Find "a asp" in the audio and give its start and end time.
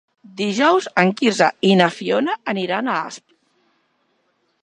2.89-3.27